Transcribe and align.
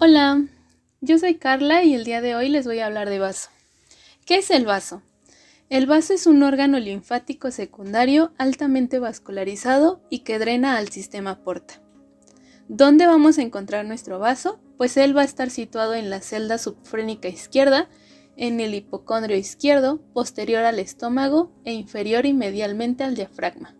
Hola, 0.00 0.46
yo 1.00 1.18
soy 1.18 1.34
Carla 1.34 1.82
y 1.82 1.92
el 1.92 2.04
día 2.04 2.20
de 2.20 2.36
hoy 2.36 2.48
les 2.48 2.64
voy 2.66 2.78
a 2.78 2.86
hablar 2.86 3.10
de 3.10 3.18
vaso. 3.18 3.50
¿Qué 4.26 4.36
es 4.36 4.50
el 4.52 4.64
vaso? 4.64 5.02
El 5.70 5.86
vaso 5.86 6.14
es 6.14 6.28
un 6.28 6.44
órgano 6.44 6.78
linfático 6.78 7.50
secundario 7.50 8.32
altamente 8.38 9.00
vascularizado 9.00 10.00
y 10.08 10.20
que 10.20 10.38
drena 10.38 10.76
al 10.76 10.90
sistema 10.90 11.42
porta. 11.42 11.82
¿Dónde 12.68 13.08
vamos 13.08 13.38
a 13.38 13.42
encontrar 13.42 13.86
nuestro 13.86 14.20
vaso? 14.20 14.60
Pues 14.76 14.96
él 14.96 15.16
va 15.16 15.22
a 15.22 15.24
estar 15.24 15.50
situado 15.50 15.96
en 15.96 16.10
la 16.10 16.20
celda 16.20 16.58
subfrénica 16.58 17.26
izquierda, 17.26 17.88
en 18.36 18.60
el 18.60 18.74
hipocondrio 18.74 19.36
izquierdo, 19.36 20.00
posterior 20.12 20.62
al 20.62 20.78
estómago 20.78 21.50
e 21.64 21.72
inferior 21.72 22.24
y 22.24 22.34
medialmente 22.34 23.02
al 23.02 23.16
diafragma. 23.16 23.77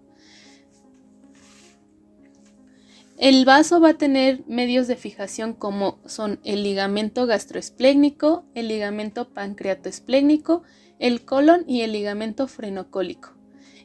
El 3.18 3.44
vaso 3.44 3.80
va 3.80 3.90
a 3.90 3.98
tener 3.98 4.44
medios 4.46 4.86
de 4.86 4.94
fijación 4.94 5.52
como 5.52 5.98
son 6.06 6.38
el 6.44 6.62
ligamento 6.62 7.26
gastroesplénico, 7.26 8.44
el 8.54 8.68
ligamento 8.68 9.34
pancreatoesplénico, 9.34 10.62
el 11.00 11.24
colon 11.24 11.64
y 11.66 11.80
el 11.80 11.90
ligamento 11.90 12.46
frenocólico. 12.46 13.34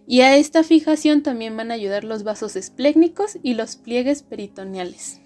Y 0.06 0.22
a 0.22 0.38
esta 0.38 0.64
fijación 0.64 1.24
también 1.24 1.58
van 1.58 1.72
a 1.72 1.74
ayudar 1.74 2.04
los 2.04 2.24
vasos 2.24 2.56
esplénicos 2.56 3.40
y 3.42 3.56
los 3.56 3.76
pliegues 3.76 4.22
peritoneales. 4.22 5.20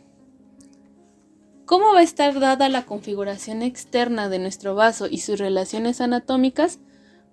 ¿Cómo 1.65 1.91
va 1.91 1.99
a 1.99 2.03
estar 2.03 2.39
dada 2.39 2.69
la 2.69 2.85
configuración 2.85 3.61
externa 3.61 4.29
de 4.29 4.39
nuestro 4.39 4.73
vaso 4.73 5.07
y 5.11 5.17
sus 5.17 5.37
relaciones 5.37 5.99
anatómicas? 5.99 6.79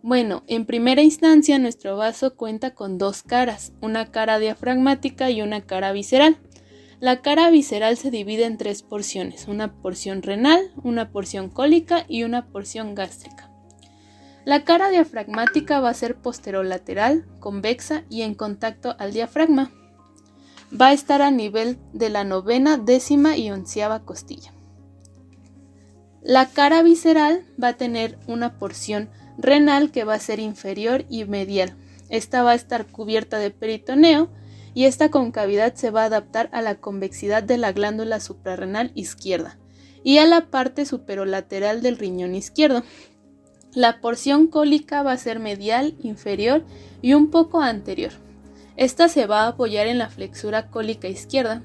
Bueno, 0.03 0.43
en 0.49 0.67
primera 0.67 1.03
instancia 1.03 1.57
nuestro 1.61 1.97
vaso 1.97 2.35
cuenta 2.35 2.75
con 2.75 2.99
dos 2.99 3.23
caras, 3.23 3.73
una 3.81 4.11
cara 4.11 4.41
diafragmática 4.41 5.31
y 5.31 5.41
una 5.41 5.61
cara 5.61 5.93
visceral. 5.93 6.37
La 7.05 7.21
cara 7.21 7.51
visceral 7.51 7.99
se 7.99 8.11
divide 8.11 8.47
en 8.47 8.57
tres 8.57 8.83
porciones, 8.83 9.47
una 9.47 9.75
porción 9.75 10.23
renal, 10.23 10.73
una 10.83 11.11
porción 11.11 11.51
cólica 11.51 12.07
y 12.09 12.23
una 12.23 12.47
porción 12.47 12.95
gástrica. 12.95 13.51
La 14.47 14.65
cara 14.65 14.89
diafragmática 14.89 15.81
va 15.81 15.91
a 15.91 15.95
ser 15.95 16.17
posterolateral, 16.17 17.27
convexa 17.41 18.05
y 18.09 18.23
en 18.23 18.35
contacto 18.35 18.97
al 18.99 19.13
diafragma. 19.13 19.71
Va 20.73 20.87
a 20.87 20.93
estar 20.95 21.21
a 21.21 21.31
nivel 21.31 21.77
de 21.93 22.09
la 22.09 22.25
novena, 22.25 22.79
décima 22.79 23.37
y 23.37 23.51
onceava 23.51 24.07
costilla. 24.07 24.55
La 26.23 26.49
cara 26.49 26.83
visceral 26.83 27.45
va 27.63 27.69
a 27.69 27.77
tener 27.77 28.19
una 28.27 28.59
porción 28.59 29.11
renal 29.37 29.91
que 29.91 30.05
va 30.05 30.15
a 30.15 30.21
ser 30.21 30.39
inferior 30.41 31.05
y 31.11 31.27
medial. 31.27 31.77
Esta 32.09 32.43
va 32.43 32.53
a 32.53 32.55
estar 32.55 32.87
cubierta 32.87 33.39
de 33.39 33.51
peritoneo 33.51 34.31
y 34.75 34.87
esta 34.87 35.11
concavidad 35.11 35.75
se 35.75 35.91
va 35.91 36.03
a 36.03 36.07
adaptar 36.07 36.51
a 36.53 36.61
la 36.61 36.75
convexidad 36.75 37.45
de 37.45 37.57
la 37.57 37.73
glándula 37.73 38.19
suprarrenal 38.21 38.91
izquierda 38.95 39.57
y 40.03 40.19
a 40.19 40.27
la 40.27 40.51
parte 40.51 40.85
superolateral 40.85 41.81
del 41.81 41.97
riñón 41.97 42.35
izquierdo. 42.35 42.83
La 43.73 44.01
porción 44.01 44.49
cólica 44.49 45.03
va 45.03 45.13
a 45.13 45.17
ser 45.17 45.39
medial, 45.39 45.95
inferior 46.03 46.65
y 47.01 47.15
un 47.15 47.31
poco 47.31 47.61
anterior. 47.61 48.13
Esta 48.77 49.09
se 49.09 49.27
va 49.27 49.43
a 49.43 49.49
apoyar 49.49 49.87
en 49.87 49.99
la 49.99 50.11
flexura 50.11 50.69
cólica 50.71 51.09
izquierda. 51.09 51.63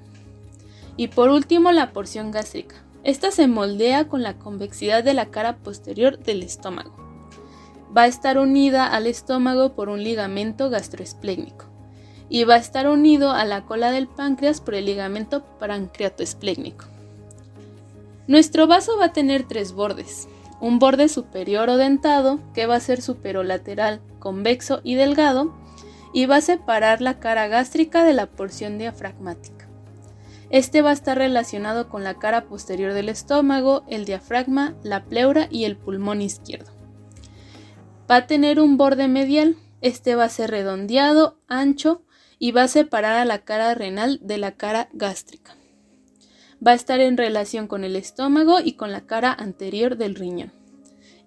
Y 0.95 1.07
por 1.07 1.29
último 1.29 1.71
la 1.71 1.91
porción 1.91 2.31
gástrica. 2.31 2.75
Esta 3.03 3.31
se 3.31 3.47
moldea 3.47 4.07
con 4.07 4.21
la 4.21 4.37
convexidad 4.37 5.03
de 5.03 5.13
la 5.13 5.27
cara 5.27 5.57
posterior 5.57 6.19
del 6.19 6.43
estómago. 6.43 6.95
Va 7.95 8.03
a 8.03 8.07
estar 8.07 8.37
unida 8.37 8.87
al 8.87 9.07
estómago 9.07 9.73
por 9.73 9.89
un 9.89 10.03
ligamento 10.03 10.69
gastroesplénico 10.69 11.68
y 12.29 12.43
va 12.43 12.55
a 12.55 12.59
estar 12.59 12.87
unido 12.87 13.31
a 13.31 13.43
la 13.45 13.65
cola 13.65 13.91
del 13.91 14.07
páncreas 14.07 14.61
por 14.61 14.75
el 14.75 14.85
ligamento 14.85 15.43
pancreatoesplénico. 15.59 16.85
Nuestro 18.27 18.67
vaso 18.67 18.97
va 18.97 19.05
a 19.05 19.13
tener 19.13 19.43
tres 19.43 19.73
bordes, 19.73 20.27
un 20.61 20.77
borde 20.77 21.09
superior 21.09 21.69
o 21.69 21.77
dentado 21.77 22.39
que 22.53 22.67
va 22.67 22.75
a 22.75 22.79
ser 22.79 23.01
superolateral, 23.01 24.01
convexo 24.19 24.81
y 24.83 24.95
delgado 24.95 25.53
y 26.13 26.27
va 26.27 26.37
a 26.37 26.41
separar 26.41 27.01
la 27.01 27.19
cara 27.19 27.47
gástrica 27.47 28.03
de 28.03 28.13
la 28.13 28.27
porción 28.27 28.77
diafragmática. 28.77 29.67
Este 30.51 30.81
va 30.81 30.89
a 30.89 30.93
estar 30.93 31.17
relacionado 31.17 31.89
con 31.89 32.03
la 32.03 32.15
cara 32.15 32.45
posterior 32.45 32.93
del 32.93 33.09
estómago, 33.09 33.83
el 33.87 34.05
diafragma, 34.05 34.73
la 34.83 35.05
pleura 35.05 35.47
y 35.49 35.65
el 35.65 35.77
pulmón 35.77 36.21
izquierdo. 36.21 36.71
Va 38.09 38.17
a 38.17 38.27
tener 38.27 38.59
un 38.59 38.77
borde 38.77 39.07
medial, 39.07 39.55
este 39.81 40.15
va 40.15 40.23
a 40.25 40.29
ser 40.29 40.49
redondeado, 40.49 41.37
ancho 41.47 42.01
y 42.39 42.51
va 42.51 42.63
a 42.63 42.67
separar 42.67 43.17
a 43.17 43.25
la 43.25 43.39
cara 43.39 43.75
renal 43.75 44.19
de 44.23 44.37
la 44.37 44.53
cara 44.53 44.89
gástrica. 44.93 45.55
Va 46.65 46.71
a 46.71 46.75
estar 46.75 46.99
en 46.99 47.17
relación 47.17 47.67
con 47.67 47.83
el 47.83 47.95
estómago 47.95 48.59
y 48.63 48.73
con 48.73 48.91
la 48.91 49.01
cara 49.01 49.33
anterior 49.33 49.97
del 49.97 50.15
riñón. 50.15 50.51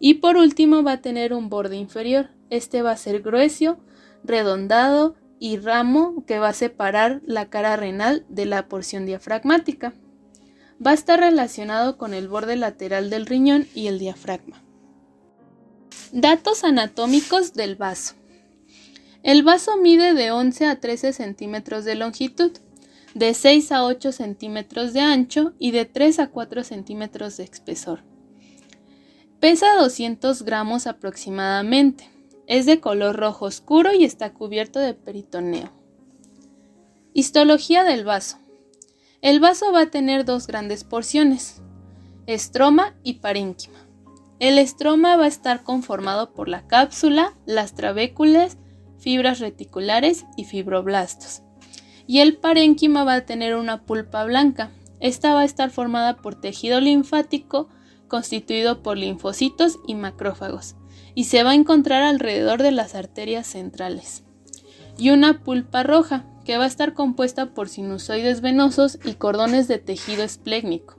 Y 0.00 0.14
por 0.14 0.36
último 0.36 0.82
va 0.82 0.92
a 0.92 1.00
tener 1.00 1.32
un 1.32 1.48
borde 1.48 1.76
inferior. 1.76 2.30
Este 2.50 2.82
va 2.82 2.90
a 2.90 2.96
ser 2.96 3.22
grueso, 3.22 3.78
redondado 4.24 5.14
y 5.38 5.58
ramo 5.58 6.24
que 6.26 6.38
va 6.38 6.48
a 6.48 6.54
separar 6.54 7.22
la 7.24 7.48
cara 7.48 7.76
renal 7.76 8.24
de 8.28 8.46
la 8.46 8.68
porción 8.68 9.06
diafragmática. 9.06 9.92
Va 10.84 10.90
a 10.90 10.94
estar 10.94 11.20
relacionado 11.20 11.96
con 11.98 12.14
el 12.14 12.28
borde 12.28 12.56
lateral 12.56 13.10
del 13.10 13.26
riñón 13.26 13.66
y 13.74 13.86
el 13.86 13.98
diafragma. 13.98 14.62
Datos 16.12 16.64
anatómicos 16.64 17.54
del 17.54 17.76
vaso. 17.76 18.14
El 19.22 19.44
vaso 19.44 19.76
mide 19.76 20.14
de 20.14 20.32
11 20.32 20.66
a 20.66 20.80
13 20.80 21.12
centímetros 21.12 21.84
de 21.84 21.94
longitud, 21.94 22.50
de 23.14 23.34
6 23.34 23.70
a 23.70 23.84
8 23.84 24.10
centímetros 24.10 24.92
de 24.92 25.00
ancho 25.00 25.52
y 25.58 25.70
de 25.70 25.84
3 25.84 26.18
a 26.18 26.30
4 26.30 26.64
centímetros 26.64 27.36
de 27.36 27.44
espesor. 27.44 28.02
Pesa 29.38 29.74
200 29.78 30.42
gramos 30.42 30.86
aproximadamente. 30.86 32.10
Es 32.48 32.66
de 32.66 32.80
color 32.80 33.16
rojo 33.16 33.44
oscuro 33.44 33.92
y 33.92 34.04
está 34.04 34.32
cubierto 34.32 34.80
de 34.80 34.94
peritoneo. 34.94 35.70
Histología 37.14 37.84
del 37.84 38.04
vaso. 38.04 38.38
El 39.20 39.38
vaso 39.38 39.70
va 39.72 39.82
a 39.82 39.90
tener 39.90 40.24
dos 40.24 40.48
grandes 40.48 40.82
porciones, 40.82 41.62
estroma 42.26 42.96
y 43.04 43.14
parénquima. 43.14 43.78
El 44.40 44.58
estroma 44.58 45.14
va 45.14 45.26
a 45.26 45.28
estar 45.28 45.62
conformado 45.62 46.32
por 46.32 46.48
la 46.48 46.66
cápsula, 46.66 47.36
las 47.46 47.74
trabéculas 47.74 48.58
fibras 49.02 49.40
reticulares 49.40 50.24
y 50.36 50.44
fibroblastos. 50.44 51.42
Y 52.06 52.20
el 52.20 52.36
parénquima 52.36 53.02
va 53.02 53.14
a 53.14 53.26
tener 53.26 53.56
una 53.56 53.82
pulpa 53.82 54.24
blanca. 54.24 54.70
Esta 55.00 55.34
va 55.34 55.40
a 55.40 55.44
estar 55.44 55.70
formada 55.70 56.18
por 56.18 56.40
tejido 56.40 56.80
linfático 56.80 57.68
constituido 58.06 58.82
por 58.82 58.98
linfocitos 58.98 59.78
y 59.86 59.94
macrófagos 59.94 60.76
y 61.14 61.24
se 61.24 61.42
va 61.42 61.50
a 61.50 61.54
encontrar 61.54 62.02
alrededor 62.02 62.62
de 62.62 62.70
las 62.70 62.94
arterias 62.94 63.46
centrales. 63.46 64.22
Y 64.98 65.10
una 65.10 65.42
pulpa 65.42 65.82
roja 65.82 66.26
que 66.44 66.58
va 66.58 66.64
a 66.64 66.68
estar 66.68 66.94
compuesta 66.94 67.54
por 67.54 67.68
sinusoides 67.68 68.40
venosos 68.40 68.98
y 69.04 69.14
cordones 69.14 69.66
de 69.66 69.78
tejido 69.78 70.22
esplénico, 70.22 70.96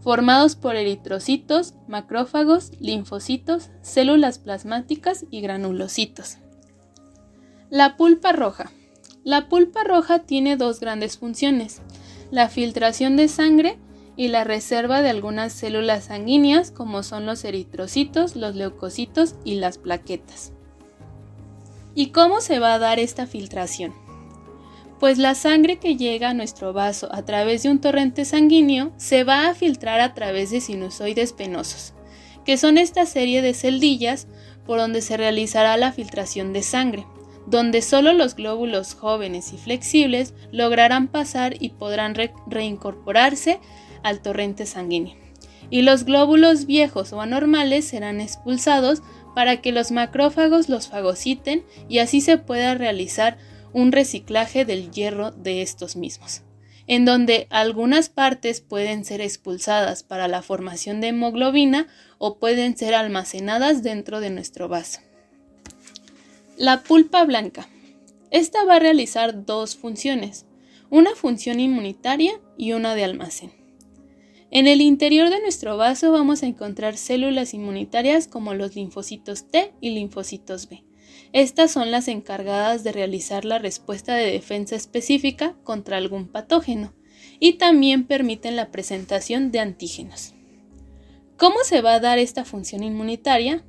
formados 0.00 0.54
por 0.54 0.76
eritrocitos, 0.76 1.74
macrófagos, 1.88 2.72
linfocitos, 2.78 3.70
células 3.82 4.38
plasmáticas 4.38 5.24
y 5.30 5.40
granulocitos. 5.40 6.38
La 7.70 7.96
pulpa 7.96 8.32
roja. 8.32 8.72
La 9.22 9.48
pulpa 9.48 9.84
roja 9.84 10.18
tiene 10.18 10.56
dos 10.56 10.80
grandes 10.80 11.18
funciones, 11.18 11.80
la 12.32 12.48
filtración 12.48 13.16
de 13.16 13.28
sangre 13.28 13.78
y 14.16 14.26
la 14.26 14.42
reserva 14.42 15.02
de 15.02 15.10
algunas 15.10 15.52
células 15.52 16.06
sanguíneas 16.06 16.72
como 16.72 17.04
son 17.04 17.26
los 17.26 17.44
eritrocitos, 17.44 18.34
los 18.34 18.56
leucocitos 18.56 19.36
y 19.44 19.54
las 19.54 19.78
plaquetas. 19.78 20.52
¿Y 21.94 22.08
cómo 22.08 22.40
se 22.40 22.58
va 22.58 22.74
a 22.74 22.80
dar 22.80 22.98
esta 22.98 23.28
filtración? 23.28 23.94
Pues 24.98 25.18
la 25.18 25.36
sangre 25.36 25.78
que 25.78 25.96
llega 25.96 26.30
a 26.30 26.34
nuestro 26.34 26.72
vaso 26.72 27.08
a 27.12 27.24
través 27.24 27.62
de 27.62 27.70
un 27.70 27.80
torrente 27.80 28.24
sanguíneo 28.24 28.92
se 28.96 29.22
va 29.22 29.48
a 29.48 29.54
filtrar 29.54 30.00
a 30.00 30.12
través 30.12 30.50
de 30.50 30.60
sinusoides 30.60 31.32
penosos, 31.32 31.94
que 32.44 32.56
son 32.56 32.78
esta 32.78 33.06
serie 33.06 33.42
de 33.42 33.54
celdillas 33.54 34.26
por 34.66 34.78
donde 34.78 35.02
se 35.02 35.16
realizará 35.16 35.76
la 35.76 35.92
filtración 35.92 36.52
de 36.52 36.64
sangre 36.64 37.06
donde 37.50 37.82
solo 37.82 38.12
los 38.12 38.36
glóbulos 38.36 38.94
jóvenes 38.94 39.52
y 39.52 39.58
flexibles 39.58 40.34
lograrán 40.52 41.08
pasar 41.08 41.60
y 41.60 41.70
podrán 41.70 42.14
reincorporarse 42.46 43.58
al 44.02 44.20
torrente 44.20 44.66
sanguíneo. 44.66 45.16
Y 45.68 45.82
los 45.82 46.04
glóbulos 46.04 46.66
viejos 46.66 47.12
o 47.12 47.20
anormales 47.20 47.84
serán 47.84 48.20
expulsados 48.20 49.02
para 49.34 49.60
que 49.60 49.72
los 49.72 49.90
macrófagos 49.90 50.68
los 50.68 50.88
fagociten 50.88 51.64
y 51.88 51.98
así 51.98 52.20
se 52.20 52.38
pueda 52.38 52.74
realizar 52.74 53.38
un 53.72 53.92
reciclaje 53.92 54.64
del 54.64 54.90
hierro 54.90 55.30
de 55.30 55.62
estos 55.62 55.96
mismos, 55.96 56.42
en 56.86 57.04
donde 57.04 57.46
algunas 57.50 58.08
partes 58.08 58.60
pueden 58.60 59.04
ser 59.04 59.20
expulsadas 59.20 60.02
para 60.02 60.28
la 60.28 60.42
formación 60.42 61.00
de 61.00 61.08
hemoglobina 61.08 61.86
o 62.18 62.38
pueden 62.38 62.76
ser 62.76 62.94
almacenadas 62.94 63.82
dentro 63.82 64.20
de 64.20 64.30
nuestro 64.30 64.68
vaso. 64.68 65.00
La 66.60 66.82
pulpa 66.82 67.24
blanca. 67.24 67.70
Esta 68.30 68.66
va 68.66 68.74
a 68.74 68.78
realizar 68.78 69.46
dos 69.46 69.76
funciones, 69.76 70.44
una 70.90 71.14
función 71.14 71.58
inmunitaria 71.58 72.38
y 72.58 72.72
una 72.72 72.94
de 72.94 73.02
almacén. 73.02 73.50
En 74.50 74.66
el 74.66 74.82
interior 74.82 75.30
de 75.30 75.40
nuestro 75.40 75.78
vaso 75.78 76.12
vamos 76.12 76.42
a 76.42 76.46
encontrar 76.46 76.98
células 76.98 77.54
inmunitarias 77.54 78.28
como 78.28 78.52
los 78.52 78.76
linfocitos 78.76 79.50
T 79.50 79.72
y 79.80 79.92
linfocitos 79.92 80.68
B. 80.68 80.84
Estas 81.32 81.70
son 81.70 81.90
las 81.90 82.08
encargadas 82.08 82.84
de 82.84 82.92
realizar 82.92 83.46
la 83.46 83.58
respuesta 83.58 84.14
de 84.14 84.30
defensa 84.30 84.76
específica 84.76 85.56
contra 85.64 85.96
algún 85.96 86.28
patógeno 86.28 86.92
y 87.38 87.54
también 87.54 88.06
permiten 88.06 88.56
la 88.56 88.70
presentación 88.70 89.50
de 89.50 89.60
antígenos. 89.60 90.34
¿Cómo 91.38 91.56
se 91.64 91.80
va 91.80 91.94
a 91.94 92.00
dar 92.00 92.18
esta 92.18 92.44
función 92.44 92.82
inmunitaria? 92.82 93.64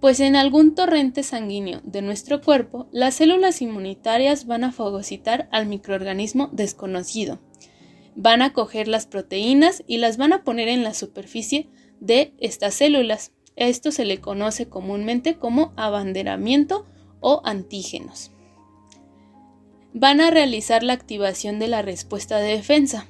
Pues 0.00 0.20
en 0.20 0.36
algún 0.36 0.74
torrente 0.74 1.22
sanguíneo 1.22 1.80
de 1.82 2.02
nuestro 2.02 2.42
cuerpo, 2.42 2.86
las 2.92 3.14
células 3.14 3.62
inmunitarias 3.62 4.46
van 4.46 4.64
a 4.64 4.72
fagocitar 4.72 5.48
al 5.50 5.66
microorganismo 5.66 6.50
desconocido. 6.52 7.40
Van 8.14 8.42
a 8.42 8.52
coger 8.52 8.88
las 8.88 9.06
proteínas 9.06 9.82
y 9.86 9.98
las 9.98 10.16
van 10.18 10.32
a 10.32 10.44
poner 10.44 10.68
en 10.68 10.82
la 10.82 10.92
superficie 10.92 11.68
de 12.00 12.34
estas 12.38 12.74
células. 12.74 13.32
Esto 13.56 13.90
se 13.90 14.04
le 14.04 14.20
conoce 14.20 14.68
comúnmente 14.68 15.36
como 15.36 15.72
abanderamiento 15.76 16.86
o 17.20 17.40
antígenos. 17.44 18.32
Van 19.94 20.20
a 20.20 20.30
realizar 20.30 20.82
la 20.82 20.92
activación 20.92 21.58
de 21.58 21.68
la 21.68 21.80
respuesta 21.80 22.38
de 22.38 22.52
defensa. 22.52 23.06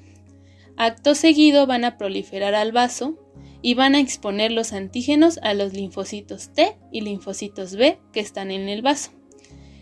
Acto 0.77 1.17
seguido 1.17 1.67
van 1.67 1.85
a 1.85 1.99
proliferar 1.99 2.55
al 2.55 2.71
vaso 2.71 3.19
y 3.67 3.75
van 3.75 3.97
a 3.97 3.99
exponer 3.99 4.53
los 4.53 4.73
antígenos 4.73 5.41
a 5.43 5.53
los 5.53 5.73
linfocitos 5.73 6.51
T 6.51 6.79
y 6.93 7.01
linfocitos 7.01 7.75
B 7.75 7.99
que 8.13 8.21
están 8.21 8.53
en 8.53 8.69
el 8.69 8.81
vaso. 8.81 9.11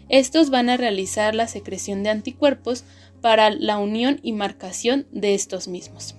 Estos 0.08 0.48
van 0.48 0.70
a 0.70 0.78
realizar 0.78 1.34
la 1.34 1.48
secreción 1.48 2.02
de 2.02 2.08
anticuerpos 2.08 2.84
para 3.20 3.50
la 3.50 3.76
unión 3.76 4.20
y 4.22 4.32
marcación 4.32 5.06
de 5.12 5.34
estos 5.34 5.68
mismos. 5.68 6.14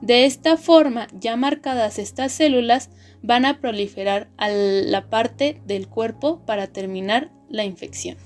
De 0.00 0.24
esta 0.24 0.56
forma, 0.56 1.08
ya 1.12 1.36
marcadas 1.36 1.98
estas 1.98 2.32
células, 2.32 2.88
van 3.20 3.44
a 3.44 3.60
proliferar 3.60 4.30
a 4.38 4.48
la 4.48 5.10
parte 5.10 5.60
del 5.66 5.86
cuerpo 5.86 6.46
para 6.46 6.68
terminar 6.68 7.30
la 7.50 7.66
infección. 7.66 8.16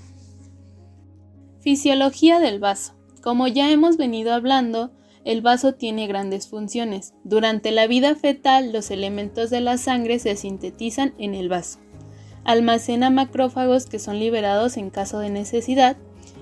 Fisiología 1.59 2.39
del 2.39 2.61
vaso. 2.61 2.95
Como 3.21 3.49
ya 3.49 3.69
hemos 3.69 3.97
venido 3.97 4.31
hablando, 4.31 4.93
el 5.25 5.41
vaso 5.41 5.73
tiene 5.73 6.07
grandes 6.07 6.47
funciones. 6.47 7.13
Durante 7.23 7.71
la 7.71 7.87
vida 7.87 8.15
fetal, 8.15 8.71
los 8.71 8.89
elementos 8.91 9.49
de 9.49 9.61
la 9.61 9.77
sangre 9.77 10.19
se 10.19 10.35
sintetizan 10.35 11.13
en 11.17 11.35
el 11.35 11.49
vaso. 11.49 11.79
Almacena 12.45 13.09
macrófagos 13.09 13.85
que 13.85 13.99
son 13.99 14.19
liberados 14.19 14.77
en 14.77 14.89
caso 14.89 15.19
de 15.19 15.29
necesidad 15.29 15.97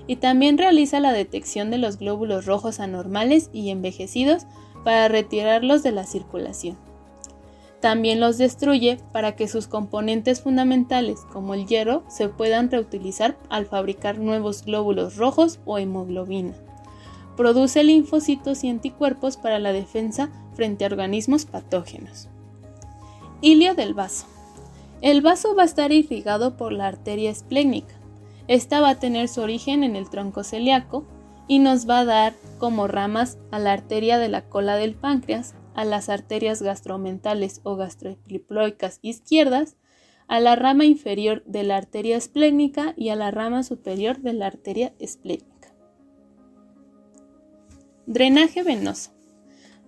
y 0.06 0.16
también 0.16 0.58
realiza 0.58 1.00
la 1.00 1.12
detección 1.12 1.70
de 1.70 1.78
los 1.78 1.98
glóbulos 1.98 2.46
rojos 2.46 2.80
anormales 2.80 3.50
y 3.52 3.70
envejecidos 3.70 4.46
para 4.84 5.08
retirarlos 5.08 5.82
de 5.82 5.92
la 5.92 6.04
circulación. 6.04 6.76
También 7.80 8.18
los 8.18 8.38
destruye 8.38 8.98
para 9.12 9.36
que 9.36 9.46
sus 9.46 9.68
componentes 9.68 10.40
fundamentales, 10.40 11.20
como 11.32 11.54
el 11.54 11.66
hierro, 11.66 12.02
se 12.08 12.28
puedan 12.28 12.70
reutilizar 12.70 13.36
al 13.50 13.66
fabricar 13.66 14.18
nuevos 14.18 14.64
glóbulos 14.64 15.16
rojos 15.16 15.60
o 15.64 15.78
hemoglobina. 15.78 16.54
Produce 17.38 17.84
linfocitos 17.84 18.64
y 18.64 18.68
anticuerpos 18.68 19.36
para 19.36 19.60
la 19.60 19.72
defensa 19.72 20.28
frente 20.54 20.84
a 20.84 20.88
organismos 20.88 21.46
patógenos. 21.46 22.28
Hilio 23.42 23.76
del 23.76 23.94
vaso. 23.94 24.26
El 25.02 25.22
vaso 25.22 25.54
va 25.54 25.62
a 25.62 25.66
estar 25.66 25.92
irrigado 25.92 26.56
por 26.56 26.72
la 26.72 26.88
arteria 26.88 27.30
esplénica. 27.30 27.94
Esta 28.48 28.80
va 28.80 28.90
a 28.90 28.98
tener 28.98 29.28
su 29.28 29.40
origen 29.40 29.84
en 29.84 29.94
el 29.94 30.10
tronco 30.10 30.42
celíaco 30.42 31.04
y 31.46 31.60
nos 31.60 31.88
va 31.88 32.00
a 32.00 32.04
dar 32.04 32.34
como 32.58 32.88
ramas 32.88 33.38
a 33.52 33.60
la 33.60 33.72
arteria 33.72 34.18
de 34.18 34.28
la 34.28 34.48
cola 34.48 34.74
del 34.74 34.96
páncreas, 34.96 35.54
a 35.76 35.84
las 35.84 36.08
arterias 36.08 36.60
gastromentales 36.60 37.60
o 37.62 37.76
gastroepiliploicas 37.76 38.98
izquierdas, 39.00 39.76
a 40.26 40.40
la 40.40 40.56
rama 40.56 40.86
inferior 40.86 41.44
de 41.44 41.62
la 41.62 41.76
arteria 41.76 42.16
esplénica 42.16 42.94
y 42.96 43.10
a 43.10 43.14
la 43.14 43.30
rama 43.30 43.62
superior 43.62 44.18
de 44.22 44.32
la 44.32 44.48
arteria 44.48 44.92
esplénica. 44.98 45.57
Drenaje 48.10 48.62
venoso. 48.62 49.10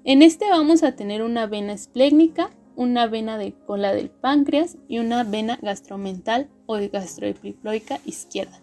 En 0.05 0.21
este 0.21 0.51
vamos 0.51 0.83
a 0.83 0.95
tener 0.95 1.23
una 1.23 1.47
vena 1.47 1.73
esplénica, 1.73 2.51
una 2.77 3.07
vena 3.07 3.39
de 3.39 3.55
cola 3.55 3.95
del 3.95 4.11
páncreas 4.11 4.77
y 4.89 4.99
una 4.99 5.25
vena 5.25 5.59
gastromental 5.63 6.51
o 6.67 6.77
gastroepiliploica 6.93 7.99
izquierda. 8.05 8.61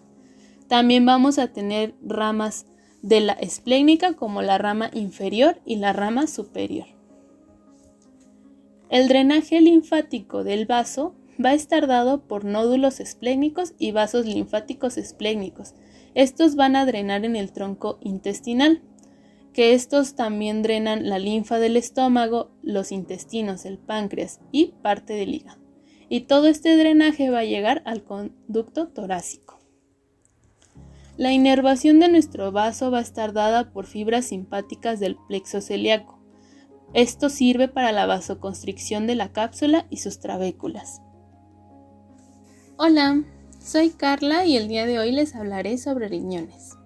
También 0.68 1.08
vamos 1.08 1.40
a 1.40 1.48
tener 1.54 1.96
ramas 2.04 2.68
de 3.02 3.20
la 3.20 3.34
esplénica 3.34 4.14
como 4.14 4.44
la 4.44 4.60
rama 4.60 4.92
inferior 4.94 5.60
y 5.66 5.78
la 5.78 5.92
rama 5.92 6.28
superior. 6.28 6.86
El 8.92 9.08
drenaje 9.08 9.60
linfático 9.60 10.44
del 10.44 10.68
vaso 10.68 11.16
va 11.44 11.50
a 11.50 11.56
estar 11.56 11.88
dado 11.88 12.22
por 12.28 12.46
nódulos 12.46 13.00
esplénicos 13.00 13.74
y 13.80 13.92
vasos 13.92 14.28
linfáticos 14.28 14.98
esplénicos. 14.98 15.74
Estos 16.14 16.56
van 16.56 16.76
a 16.76 16.86
drenar 16.86 17.26
en 17.26 17.36
el 17.36 17.52
tronco 17.52 17.98
intestinal, 18.02 18.84
que 19.58 19.74
estos 19.74 20.14
también 20.14 20.62
drenan 20.62 21.10
la 21.10 21.18
linfa 21.18 21.58
del 21.58 21.78
estómago, 21.78 22.52
los 22.62 22.92
intestinos, 22.92 23.66
el 23.66 23.80
páncreas 23.80 24.40
y 24.52 24.68
parte 24.84 25.14
del 25.14 25.34
hígado. 25.34 25.60
Y 26.10 26.22
todo 26.22 26.46
este 26.46 26.78
drenaje 26.78 27.32
va 27.32 27.40
a 27.40 27.44
llegar 27.44 27.82
al 27.86 28.04
conducto 28.04 28.90
torácico. 28.90 29.60
La 31.18 31.34
inervación 31.34 32.00
de 32.00 32.08
nuestro 32.08 32.52
vaso 32.52 32.92
va 32.92 33.00
a 33.00 33.02
estar 33.02 33.34
dada 33.34 33.74
por 33.74 33.88
fibras 33.88 34.28
simpáticas 34.28 35.00
del 35.00 35.18
plexo 35.28 35.60
celíaco 35.60 36.18
esto 36.94 37.30
sirve 37.30 37.68
para 37.68 37.92
la 37.92 38.06
vasoconstricción 38.06 39.08
de 39.08 39.16
la 39.16 39.34
cápsula 39.34 39.88
y 39.90 39.98
sus 39.98 40.20
trabéculas. 40.20 41.02
Hola, 42.78 43.24
soy 43.60 43.90
Carla 43.90 44.46
y 44.46 44.56
el 44.56 44.68
día 44.68 44.86
de 44.86 44.98
hoy 44.98 45.12
les 45.12 45.36
hablaré 45.36 45.78
sobre 45.78 46.08
riñones. 46.08 46.77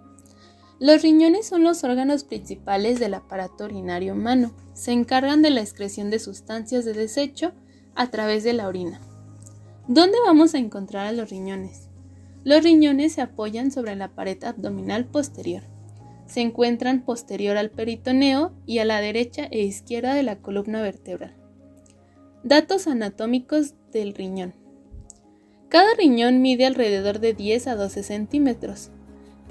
Los 0.81 1.01
riñones 1.01 1.47
son 1.47 1.63
los 1.63 1.85
órganos 1.85 2.25
principales 2.25 2.99
del 2.99 3.13
aparato 3.13 3.63
urinario 3.63 4.11
humano. 4.11 4.51
Se 4.73 4.91
encargan 4.91 5.41
de 5.41 5.51
la 5.51 5.61
excreción 5.61 6.09
de 6.09 6.19
sustancias 6.19 6.83
de 6.83 6.91
desecho 6.91 7.53
a 7.95 8.11
través 8.11 8.43
de 8.43 8.51
la 8.51 8.67
orina. 8.67 8.99
¿Dónde 9.87 10.17
vamos 10.25 10.53
a 10.53 10.57
encontrar 10.57 11.07
a 11.07 11.13
los 11.13 11.29
riñones? 11.29 11.87
Los 12.43 12.63
riñones 12.63 13.13
se 13.13 13.21
apoyan 13.21 13.71
sobre 13.71 13.95
la 13.95 14.09
pared 14.09 14.43
abdominal 14.43 15.05
posterior 15.05 15.63
se 16.31 16.39
encuentran 16.39 17.03
posterior 17.03 17.57
al 17.57 17.71
peritoneo 17.71 18.53
y 18.65 18.79
a 18.79 18.85
la 18.85 19.01
derecha 19.01 19.49
e 19.51 19.63
izquierda 19.63 20.13
de 20.13 20.23
la 20.23 20.37
columna 20.37 20.81
vertebral. 20.81 21.35
Datos 22.41 22.87
anatómicos 22.87 23.73
del 23.91 24.13
riñón. 24.13 24.53
Cada 25.67 25.93
riñón 25.93 26.41
mide 26.41 26.65
alrededor 26.65 27.19
de 27.19 27.33
10 27.33 27.67
a 27.67 27.75
12 27.75 28.03
centímetros. 28.03 28.91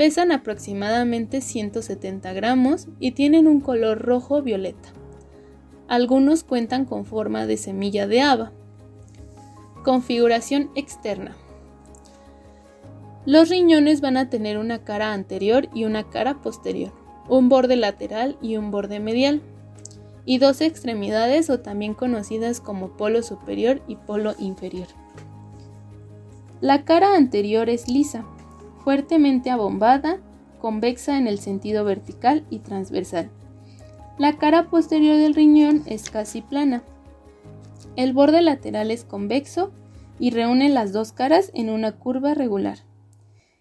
Pesan 0.00 0.32
aproximadamente 0.32 1.42
170 1.42 2.32
gramos 2.32 2.88
y 3.00 3.10
tienen 3.10 3.46
un 3.46 3.60
color 3.60 3.98
rojo-violeta. 3.98 4.88
Algunos 5.88 6.42
cuentan 6.42 6.86
con 6.86 7.04
forma 7.04 7.44
de 7.44 7.58
semilla 7.58 8.06
de 8.06 8.22
haba. 8.22 8.50
Configuración 9.84 10.70
externa. 10.74 11.36
Los 13.26 13.50
riñones 13.50 14.00
van 14.00 14.16
a 14.16 14.30
tener 14.30 14.56
una 14.56 14.84
cara 14.84 15.12
anterior 15.12 15.68
y 15.74 15.84
una 15.84 16.08
cara 16.08 16.40
posterior, 16.40 16.92
un 17.28 17.50
borde 17.50 17.76
lateral 17.76 18.38
y 18.40 18.56
un 18.56 18.70
borde 18.70 19.00
medial, 19.00 19.42
y 20.24 20.38
dos 20.38 20.62
extremidades 20.62 21.50
o 21.50 21.60
también 21.60 21.92
conocidas 21.92 22.62
como 22.62 22.96
polo 22.96 23.22
superior 23.22 23.82
y 23.86 23.96
polo 23.96 24.32
inferior. 24.38 24.88
La 26.62 26.86
cara 26.86 27.16
anterior 27.16 27.68
es 27.68 27.86
lisa, 27.86 28.24
fuertemente 28.84 29.50
abombada, 29.50 30.20
convexa 30.60 31.18
en 31.18 31.26
el 31.26 31.38
sentido 31.38 31.84
vertical 31.84 32.44
y 32.50 32.58
transversal. 32.60 33.30
La 34.18 34.36
cara 34.36 34.68
posterior 34.68 35.16
del 35.16 35.34
riñón 35.34 35.82
es 35.86 36.10
casi 36.10 36.42
plana. 36.42 36.82
El 37.96 38.12
borde 38.12 38.42
lateral 38.42 38.90
es 38.90 39.04
convexo 39.04 39.72
y 40.18 40.30
reúne 40.30 40.68
las 40.68 40.92
dos 40.92 41.12
caras 41.12 41.50
en 41.54 41.70
una 41.70 41.92
curva 41.92 42.34
regular. 42.34 42.78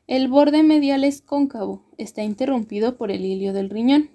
El 0.08 0.28
borde 0.28 0.64
medial 0.64 1.04
es 1.04 1.22
cóncavo, 1.22 1.84
está 1.98 2.24
interrumpido 2.24 2.98
por 2.98 3.12
el 3.12 3.24
hilio 3.24 3.54
del 3.54 3.70
riñón. 3.70 4.10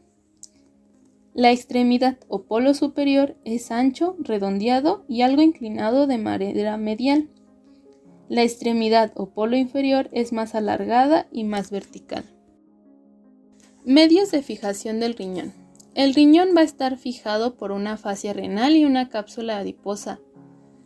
La 1.34 1.50
extremidad 1.50 2.18
o 2.28 2.42
polo 2.42 2.74
superior 2.74 3.36
es 3.44 3.70
ancho, 3.70 4.16
redondeado 4.18 5.04
y 5.08 5.22
algo 5.22 5.42
inclinado 5.42 6.06
de 6.06 6.18
manera 6.18 6.76
medial. 6.76 7.28
La 8.28 8.42
extremidad 8.42 9.12
o 9.14 9.30
polo 9.30 9.56
inferior 9.56 10.08
es 10.12 10.32
más 10.32 10.54
alargada 10.54 11.26
y 11.30 11.44
más 11.44 11.70
vertical. 11.70 12.24
Medios 13.84 14.30
de 14.30 14.42
fijación 14.42 15.00
del 15.00 15.14
riñón. 15.14 15.52
El 15.94 16.14
riñón 16.14 16.48
va 16.56 16.62
a 16.62 16.64
estar 16.64 16.96
fijado 16.96 17.56
por 17.56 17.70
una 17.70 17.96
fascia 17.96 18.32
renal 18.32 18.76
y 18.76 18.84
una 18.84 19.08
cápsula 19.08 19.58
adiposa. 19.58 20.20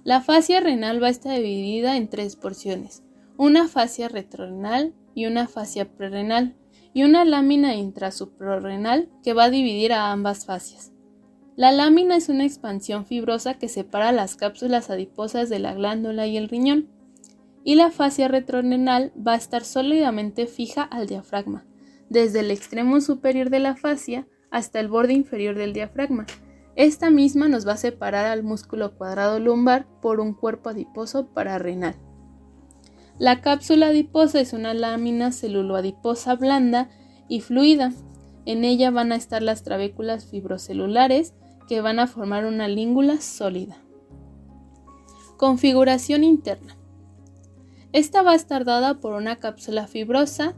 La 0.04 0.20
fascia 0.20 0.60
renal 0.60 1.02
va 1.02 1.06
a 1.06 1.10
estar 1.10 1.36
dividida 1.36 1.96
en 1.96 2.08
tres 2.08 2.36
porciones 2.36 3.02
una 3.38 3.68
fascia 3.68 4.08
retrorenal 4.08 4.92
y 5.14 5.26
una 5.26 5.46
fascia 5.46 5.88
prerrenal 5.88 6.56
y 6.92 7.04
una 7.04 7.24
lámina 7.24 7.76
intrasuprarrenal 7.76 9.08
que 9.22 9.32
va 9.32 9.44
a 9.44 9.50
dividir 9.50 9.92
a 9.92 10.10
ambas 10.10 10.44
fascias. 10.44 10.92
La 11.54 11.70
lámina 11.70 12.16
es 12.16 12.28
una 12.28 12.44
expansión 12.44 13.06
fibrosa 13.06 13.54
que 13.54 13.68
separa 13.68 14.10
las 14.10 14.34
cápsulas 14.34 14.90
adiposas 14.90 15.48
de 15.48 15.60
la 15.60 15.72
glándula 15.72 16.26
y 16.26 16.36
el 16.36 16.48
riñón, 16.48 16.88
y 17.68 17.74
la 17.74 17.90
fascia 17.90 18.28
retrorenal 18.28 19.12
va 19.14 19.34
a 19.34 19.36
estar 19.36 19.62
sólidamente 19.62 20.46
fija 20.46 20.84
al 20.84 21.06
diafragma, 21.06 21.66
desde 22.08 22.40
el 22.40 22.50
extremo 22.50 23.02
superior 23.02 23.50
de 23.50 23.58
la 23.58 23.76
fascia 23.76 24.26
hasta 24.50 24.80
el 24.80 24.88
borde 24.88 25.12
inferior 25.12 25.54
del 25.54 25.74
diafragma. 25.74 26.24
Esta 26.76 27.10
misma 27.10 27.46
nos 27.46 27.68
va 27.68 27.72
a 27.72 27.76
separar 27.76 28.24
al 28.24 28.42
músculo 28.42 28.96
cuadrado 28.96 29.38
lumbar 29.38 29.86
por 30.00 30.18
un 30.18 30.32
cuerpo 30.32 30.70
adiposo 30.70 31.26
pararenal. 31.34 31.94
La 33.18 33.42
cápsula 33.42 33.88
adiposa 33.88 34.40
es 34.40 34.54
una 34.54 34.72
lámina 34.72 35.30
celuloadiposa 35.30 36.36
blanda 36.36 36.88
y 37.28 37.42
fluida. 37.42 37.92
En 38.46 38.64
ella 38.64 38.90
van 38.90 39.12
a 39.12 39.16
estar 39.16 39.42
las 39.42 39.62
trabéculas 39.62 40.24
fibrocelulares 40.24 41.34
que 41.68 41.82
van 41.82 41.98
a 41.98 42.06
formar 42.06 42.46
una 42.46 42.66
língula 42.66 43.20
sólida. 43.20 43.76
Configuración 45.36 46.24
interna. 46.24 46.77
Esta 47.92 48.22
va 48.22 48.32
a 48.32 48.36
estar 48.36 48.64
dada 48.64 49.00
por 49.00 49.14
una 49.14 49.36
cápsula 49.36 49.86
fibrosa 49.86 50.54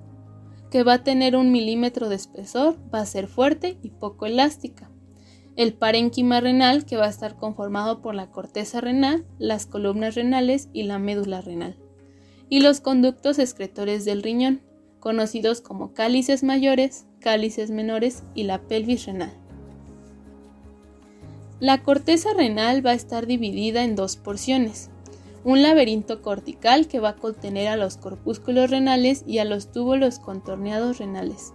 que 0.70 0.82
va 0.82 0.94
a 0.94 1.04
tener 1.04 1.36
un 1.36 1.52
milímetro 1.52 2.08
de 2.08 2.16
espesor, 2.16 2.76
va 2.92 3.00
a 3.00 3.06
ser 3.06 3.26
fuerte 3.26 3.78
y 3.82 3.90
poco 3.90 4.26
elástica. 4.26 4.90
El 5.56 5.74
parénquima 5.74 6.40
renal 6.40 6.84
que 6.84 6.96
va 6.96 7.06
a 7.06 7.10
estar 7.10 7.36
conformado 7.36 8.00
por 8.00 8.14
la 8.14 8.30
corteza 8.30 8.80
renal, 8.80 9.26
las 9.38 9.66
columnas 9.66 10.14
renales 10.14 10.68
y 10.72 10.84
la 10.84 10.98
médula 10.98 11.40
renal 11.40 11.76
y 12.50 12.60
los 12.60 12.80
conductos 12.80 13.38
excretores 13.38 14.04
del 14.04 14.22
riñón, 14.22 14.60
conocidos 14.98 15.62
como 15.62 15.94
cálices 15.94 16.42
mayores, 16.42 17.06
cálices 17.20 17.70
menores 17.70 18.24
y 18.34 18.42
la 18.42 18.60
pelvis 18.60 19.06
renal. 19.06 19.32
La 21.60 21.82
corteza 21.82 22.34
renal 22.34 22.84
va 22.84 22.90
a 22.90 22.94
estar 22.94 23.26
dividida 23.26 23.84
en 23.84 23.94
dos 23.94 24.16
porciones, 24.16 24.90
un 25.44 25.62
laberinto 25.62 26.22
cortical 26.22 26.86
que 26.86 27.00
va 27.00 27.10
a 27.10 27.16
contener 27.16 27.68
a 27.68 27.76
los 27.76 27.96
corpúsculos 27.96 28.70
renales 28.70 29.24
y 29.26 29.38
a 29.38 29.44
los 29.44 29.72
túbulos 29.72 30.18
contorneados 30.18 30.98
renales, 30.98 31.52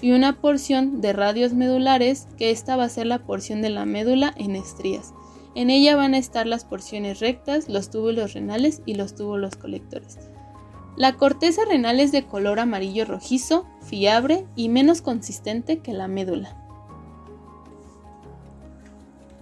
y 0.00 0.12
una 0.12 0.40
porción 0.40 1.00
de 1.00 1.12
radios 1.12 1.52
medulares 1.52 2.26
que 2.36 2.50
esta 2.50 2.76
va 2.76 2.84
a 2.84 2.88
ser 2.88 3.06
la 3.06 3.20
porción 3.20 3.62
de 3.62 3.70
la 3.70 3.84
médula 3.84 4.34
en 4.36 4.56
estrías. 4.56 5.12
En 5.54 5.70
ella 5.70 5.96
van 5.96 6.14
a 6.14 6.18
estar 6.18 6.46
las 6.46 6.64
porciones 6.64 7.20
rectas, 7.20 7.68
los 7.68 7.90
túbulos 7.90 8.34
renales 8.34 8.82
y 8.86 8.94
los 8.94 9.14
túbulos 9.14 9.56
colectores. 9.56 10.18
La 10.96 11.16
corteza 11.16 11.62
renal 11.64 12.00
es 12.00 12.10
de 12.10 12.26
color 12.26 12.58
amarillo 12.60 13.04
rojizo, 13.04 13.66
fiabre 13.80 14.46
y 14.56 14.68
menos 14.68 15.00
consistente 15.00 15.78
que 15.78 15.92
la 15.92 16.08
médula. 16.08 16.67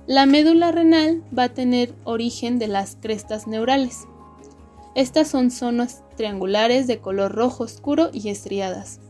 La 0.07 0.25
médula 0.25 0.71
renal 0.71 1.25
va 1.37 1.45
a 1.45 1.55
tener 1.55 1.93
origen 2.05 2.61
de 2.61 2.69
las 2.69 2.95
crestas 2.95 3.49
neurales. 3.49 4.07
Estas 4.95 5.27
son 5.27 5.51
zonas 5.51 6.05
triangulares 6.17 6.87
de 6.87 7.01
color 7.01 7.33
rojo 7.33 7.65
oscuro 7.65 8.11
y 8.13 8.29
estriadas. 8.29 9.01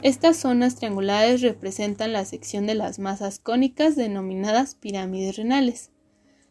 Estas 0.00 0.38
zonas 0.38 0.76
triangulares 0.76 1.42
representan 1.42 2.14
la 2.14 2.24
sección 2.24 2.66
de 2.66 2.74
las 2.74 2.98
masas 2.98 3.38
cónicas 3.38 3.94
denominadas 3.94 4.74
pirámides 4.74 5.36
renales. 5.36 5.90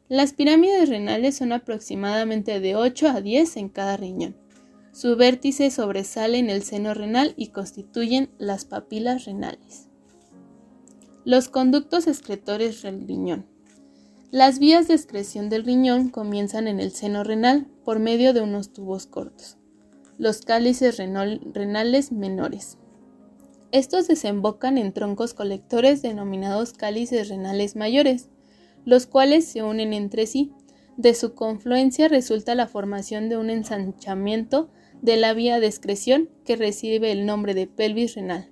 Las 0.10 0.32
pirámides 0.34 0.90
renales 0.90 1.36
son 1.36 1.52
aproximadamente 1.52 2.60
de 2.60 2.76
8 2.76 3.08
a 3.08 3.22
10 3.22 3.58
en 3.58 3.70
cada 3.70 3.98
riñón. 3.98 4.38
Su 4.92 5.16
vértice 5.16 5.72
sobresale 5.72 6.38
en 6.38 6.52
el 6.52 6.62
seno 6.62 6.94
renal 6.94 7.34
y 7.36 7.48
constituyen 7.48 8.30
las 8.38 8.64
papilas 8.64 9.26
renales. 9.26 9.90
Los 11.26 11.50
conductos 11.50 12.06
excretores 12.06 12.84
del 12.84 13.08
riñón. 13.08 13.57
Las 14.38 14.60
vías 14.60 14.88
de 14.88 14.94
excreción 14.94 15.50
del 15.50 15.64
riñón 15.64 16.10
comienzan 16.10 16.68
en 16.68 16.80
el 16.80 16.92
seno 16.92 17.24
renal 17.24 17.66
por 17.84 17.98
medio 17.98 18.34
de 18.34 18.42
unos 18.42 18.72
tubos 18.72 19.08
cortos, 19.08 19.58
los 20.20 20.42
cálices 20.42 20.98
renales 20.98 22.12
menores. 22.12 22.78
Estos 23.72 24.08
desembocan 24.08 24.78
en 24.78 24.94
troncos 24.94 25.34
colectores 25.34 26.04
denominados 26.04 26.74
cálices 26.74 27.30
renales 27.30 27.76
mayores, 27.76 28.30
los 28.86 29.08
cuales 29.08 29.44
se 29.46 29.64
unen 29.64 29.92
entre 29.92 30.28
sí. 30.28 30.54
De 30.98 31.16
su 31.16 31.34
confluencia 31.34 32.08
resulta 32.08 32.54
la 32.54 32.68
formación 32.68 33.30
de 33.30 33.38
un 33.38 33.50
ensanchamiento 33.50 34.70
de 35.02 35.18
la 35.18 35.34
vía 35.34 35.60
de 35.60 35.66
excreción 35.66 36.30
que 36.46 36.58
recibe 36.58 37.12
el 37.12 37.26
nombre 37.26 37.56
de 37.56 37.66
pelvis 37.66 38.14
renal. 38.14 38.52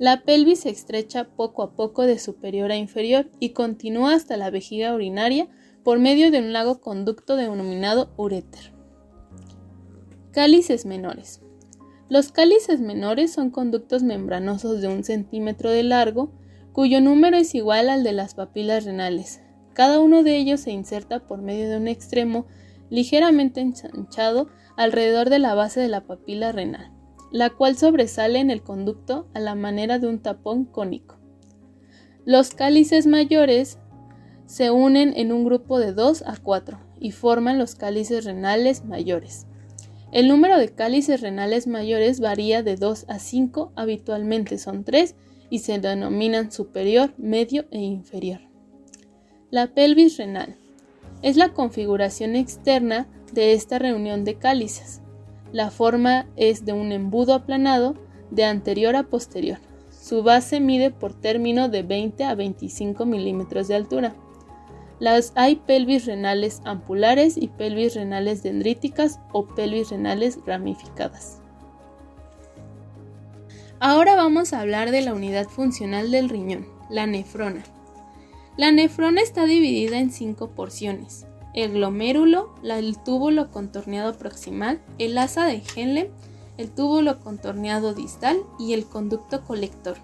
La 0.00 0.22
pelvis 0.22 0.60
se 0.60 0.70
estrecha 0.70 1.24
poco 1.24 1.62
a 1.62 1.72
poco 1.76 2.06
de 2.06 2.18
superior 2.18 2.72
a 2.72 2.76
inferior 2.76 3.28
y 3.38 3.50
continúa 3.50 4.14
hasta 4.14 4.38
la 4.38 4.48
vejiga 4.48 4.94
urinaria 4.94 5.46
por 5.84 5.98
medio 5.98 6.30
de 6.30 6.38
un 6.38 6.54
lago 6.54 6.80
conducto 6.80 7.36
denominado 7.36 8.10
uréter. 8.16 8.72
Cálices 10.32 10.86
menores. 10.86 11.42
Los 12.08 12.32
cálices 12.32 12.80
menores 12.80 13.30
son 13.34 13.50
conductos 13.50 14.02
membranosos 14.02 14.80
de 14.80 14.88
un 14.88 15.04
centímetro 15.04 15.68
de 15.68 15.82
largo, 15.82 16.32
cuyo 16.72 17.02
número 17.02 17.36
es 17.36 17.54
igual 17.54 17.90
al 17.90 18.02
de 18.02 18.12
las 18.12 18.32
papilas 18.32 18.86
renales. 18.86 19.42
Cada 19.74 20.00
uno 20.00 20.22
de 20.22 20.38
ellos 20.38 20.60
se 20.60 20.70
inserta 20.70 21.26
por 21.26 21.42
medio 21.42 21.68
de 21.68 21.76
un 21.76 21.88
extremo 21.88 22.46
ligeramente 22.88 23.60
ensanchado 23.60 24.48
alrededor 24.78 25.28
de 25.28 25.40
la 25.40 25.52
base 25.52 25.78
de 25.78 25.88
la 25.88 26.06
papila 26.06 26.52
renal, 26.52 26.90
la 27.30 27.50
cual 27.50 27.76
sobresale 27.76 28.38
en 28.38 28.50
el 28.50 28.62
conducto 28.62 29.28
a 29.34 29.40
la 29.40 29.54
manera 29.54 29.98
de 29.98 30.08
un 30.08 30.18
tapón 30.18 30.64
cónico. 30.64 31.16
Los 32.24 32.50
cálices 32.50 33.06
mayores 33.06 33.78
se 34.46 34.70
unen 34.70 35.12
en 35.16 35.32
un 35.32 35.44
grupo 35.44 35.78
de 35.78 35.92
2 35.92 36.24
a 36.26 36.36
4 36.36 36.78
y 36.98 37.12
forman 37.12 37.58
los 37.58 37.74
cálices 37.74 38.24
renales 38.24 38.84
mayores. 38.84 39.46
El 40.12 40.26
número 40.26 40.58
de 40.58 40.70
cálices 40.70 41.20
renales 41.20 41.68
mayores 41.68 42.18
varía 42.18 42.62
de 42.62 42.74
2 42.74 43.06
a 43.08 43.18
5, 43.20 43.72
habitualmente 43.76 44.58
son 44.58 44.82
3 44.82 45.14
y 45.50 45.60
se 45.60 45.78
denominan 45.78 46.50
superior, 46.50 47.14
medio 47.16 47.66
e 47.70 47.78
inferior. 47.78 48.40
La 49.50 49.68
pelvis 49.68 50.16
renal 50.16 50.56
es 51.22 51.36
la 51.36 51.52
configuración 51.52 52.34
externa 52.34 53.08
de 53.32 53.52
esta 53.52 53.78
reunión 53.78 54.24
de 54.24 54.36
cálices. 54.36 55.00
La 55.52 55.70
forma 55.70 56.26
es 56.36 56.64
de 56.64 56.72
un 56.72 56.92
embudo 56.92 57.34
aplanado 57.34 57.94
de 58.30 58.44
anterior 58.44 58.94
a 58.94 59.04
posterior. 59.04 59.58
Su 59.90 60.22
base 60.22 60.60
mide 60.60 60.90
por 60.92 61.12
término 61.12 61.68
de 61.68 61.82
20 61.82 62.22
a 62.24 62.34
25 62.36 63.04
milímetros 63.04 63.66
de 63.66 63.74
altura. 63.74 64.14
Las 65.00 65.32
hay 65.34 65.56
pelvis 65.56 66.06
renales 66.06 66.60
ampulares 66.64 67.36
y 67.36 67.48
pelvis 67.48 67.94
renales 67.94 68.42
dendríticas 68.42 69.18
o 69.32 69.46
pelvis 69.46 69.90
renales 69.90 70.38
ramificadas. 70.46 71.40
Ahora 73.80 74.14
vamos 74.14 74.52
a 74.52 74.60
hablar 74.60 74.90
de 74.90 75.00
la 75.00 75.14
unidad 75.14 75.48
funcional 75.48 76.10
del 76.10 76.28
riñón, 76.28 76.66
la 76.90 77.06
nefrona. 77.06 77.64
La 78.56 78.70
nefrona 78.72 79.22
está 79.22 79.46
dividida 79.46 79.98
en 79.98 80.10
cinco 80.10 80.50
porciones 80.50 81.26
el 81.54 81.72
glomérulo, 81.72 82.54
el 82.64 82.96
túbulo 83.02 83.50
contorneado 83.50 84.16
proximal, 84.16 84.80
el 84.98 85.18
asa 85.18 85.46
de 85.46 85.62
Henle, 85.74 86.10
el 86.58 86.70
túbulo 86.70 87.20
contorneado 87.20 87.94
distal 87.94 88.38
y 88.58 88.74
el 88.74 88.84
conducto 88.84 89.44
colector. 89.44 89.96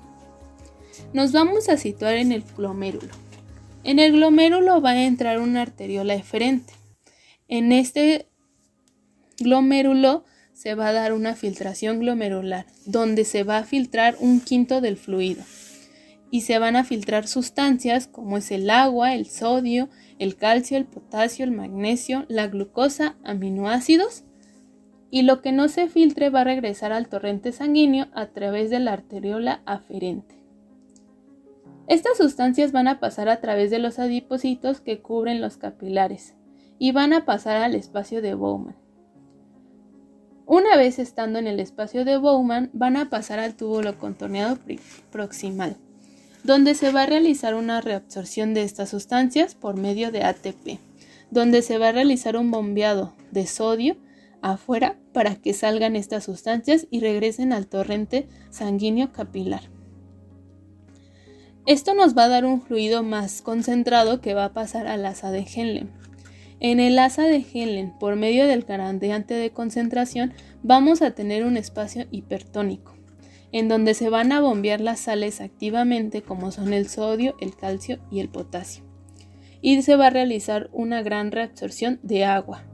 Nos 1.12 1.32
vamos 1.32 1.68
a 1.68 1.76
situar 1.76 2.16
en 2.16 2.32
el 2.32 2.42
glomérulo. 2.56 3.12
En 3.84 3.98
el 3.98 4.12
glomérulo 4.12 4.80
va 4.80 4.90
a 4.90 5.04
entrar 5.04 5.40
una 5.40 5.62
arteriola 5.62 6.14
eferente. 6.14 6.72
En 7.48 7.72
este 7.72 8.28
glomérulo 9.38 10.24
se 10.54 10.74
va 10.74 10.88
a 10.88 10.92
dar 10.92 11.12
una 11.12 11.34
filtración 11.34 12.00
glomerular, 12.00 12.66
donde 12.86 13.24
se 13.24 13.44
va 13.44 13.58
a 13.58 13.64
filtrar 13.64 14.16
un 14.18 14.40
quinto 14.40 14.80
del 14.80 14.96
fluido 14.96 15.44
y 16.30 16.42
se 16.42 16.58
van 16.58 16.76
a 16.76 16.84
filtrar 16.84 17.26
sustancias 17.26 18.06
como 18.06 18.38
es 18.38 18.50
el 18.50 18.68
agua, 18.70 19.14
el 19.14 19.26
sodio, 19.26 19.88
el 20.18 20.36
calcio, 20.36 20.76
el 20.76 20.86
potasio, 20.86 21.44
el 21.44 21.52
magnesio, 21.52 22.24
la 22.28 22.46
glucosa, 22.48 23.16
aminoácidos 23.24 24.24
y 25.10 25.22
lo 25.22 25.40
que 25.40 25.52
no 25.52 25.68
se 25.68 25.88
filtre 25.88 26.30
va 26.30 26.40
a 26.40 26.44
regresar 26.44 26.92
al 26.92 27.08
torrente 27.08 27.52
sanguíneo 27.52 28.06
a 28.12 28.26
través 28.26 28.70
de 28.70 28.80
la 28.80 28.92
arteriola 28.92 29.62
aferente. 29.64 30.34
Estas 31.86 32.16
sustancias 32.18 32.72
van 32.72 32.88
a 32.88 32.98
pasar 32.98 33.28
a 33.28 33.40
través 33.40 33.70
de 33.70 33.78
los 33.78 34.00
adipocitos 34.00 34.80
que 34.80 35.00
cubren 35.00 35.40
los 35.40 35.56
capilares 35.56 36.34
y 36.78 36.90
van 36.90 37.12
a 37.12 37.24
pasar 37.24 37.58
al 37.58 37.76
espacio 37.76 38.20
de 38.20 38.34
Bowman. 38.34 38.76
Una 40.46 40.76
vez 40.76 40.98
estando 40.98 41.38
en 41.38 41.46
el 41.46 41.60
espacio 41.60 42.04
de 42.04 42.18
Bowman, 42.18 42.70
van 42.72 42.96
a 42.96 43.08
pasar 43.08 43.38
al 43.38 43.56
túbulo 43.56 43.98
contorneado 43.98 44.58
proximal 45.10 45.76
donde 46.44 46.74
se 46.74 46.92
va 46.92 47.02
a 47.02 47.06
realizar 47.06 47.54
una 47.54 47.80
reabsorción 47.80 48.54
de 48.54 48.62
estas 48.62 48.90
sustancias 48.90 49.54
por 49.54 49.76
medio 49.76 50.10
de 50.10 50.22
ATP, 50.22 50.78
donde 51.30 51.62
se 51.62 51.78
va 51.78 51.88
a 51.88 51.92
realizar 51.92 52.36
un 52.36 52.50
bombeado 52.50 53.14
de 53.30 53.46
sodio 53.46 53.96
afuera 54.42 54.96
para 55.12 55.34
que 55.34 55.52
salgan 55.52 55.96
estas 55.96 56.24
sustancias 56.24 56.86
y 56.90 57.00
regresen 57.00 57.52
al 57.52 57.66
torrente 57.66 58.28
sanguíneo 58.50 59.12
capilar. 59.12 59.62
Esto 61.66 61.94
nos 61.94 62.16
va 62.16 62.24
a 62.24 62.28
dar 62.28 62.44
un 62.44 62.62
fluido 62.62 63.02
más 63.02 63.42
concentrado 63.42 64.20
que 64.20 64.34
va 64.34 64.44
a 64.44 64.52
pasar 64.52 64.86
al 64.86 65.04
asa 65.04 65.32
de 65.32 65.44
Henle. 65.52 65.88
En 66.60 66.78
el 66.78 66.98
asa 66.98 67.24
de 67.24 67.44
Henle, 67.52 67.92
por 67.98 68.14
medio 68.14 68.46
del 68.46 68.62
gradiente 68.62 69.34
de 69.34 69.50
concentración, 69.50 70.32
vamos 70.62 71.02
a 71.02 71.10
tener 71.10 71.44
un 71.44 71.56
espacio 71.56 72.06
hipertónico, 72.12 72.95
en 73.58 73.68
donde 73.68 73.94
se 73.94 74.10
van 74.10 74.32
a 74.32 74.40
bombear 74.42 74.82
las 74.82 75.00
sales 75.00 75.40
activamente 75.40 76.20
como 76.20 76.50
son 76.50 76.74
el 76.74 76.90
sodio, 76.90 77.36
el 77.40 77.56
calcio 77.56 77.98
y 78.10 78.20
el 78.20 78.28
potasio. 78.28 78.84
Y 79.62 79.80
se 79.80 79.96
va 79.96 80.08
a 80.08 80.10
realizar 80.10 80.68
una 80.74 81.00
gran 81.00 81.32
reabsorción 81.32 81.98
de 82.02 82.26
agua. 82.26 82.64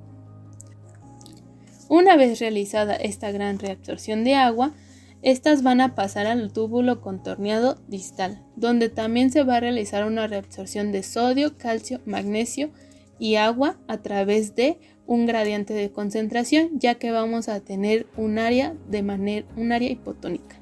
Una 1.89 2.17
vez 2.17 2.41
realizada 2.41 2.97
esta 2.97 3.31
gran 3.31 3.61
reabsorción 3.61 4.25
de 4.25 4.35
agua, 4.35 4.73
estas 5.23 5.63
van 5.63 5.81
a 5.81 5.95
pasar 5.95 6.27
al 6.27 6.53
túbulo 6.53 7.01
contorneado 7.01 7.81
distal, 7.87 8.43
donde 8.57 8.89
también 8.89 9.31
se 9.31 9.45
va 9.45 9.59
a 9.59 9.61
realizar 9.61 10.05
una 10.05 10.27
reabsorción 10.27 10.91
de 10.91 11.05
sodio, 11.05 11.57
calcio, 11.59 12.01
magnesio 12.07 12.73
y 13.21 13.37
agua 13.37 13.79
a 13.87 13.99
través 13.99 14.57
de 14.57 14.81
un 15.07 15.27
gradiente 15.27 15.75
de 15.75 15.93
concentración, 15.93 16.71
ya 16.81 16.97
que 16.97 17.13
vamos 17.13 17.49
a 17.49 17.61
tener 17.61 18.09
un 18.17 18.41
área 18.41 18.75
de 18.89 19.05
manera 19.05 19.47
un 19.57 19.71
área 19.71 19.89
hipotónica. 19.89 20.62